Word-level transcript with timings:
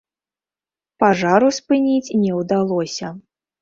Пажару 1.05 1.53
спыніць 1.61 2.15
не 2.25 2.31
ўдалося. 2.43 3.17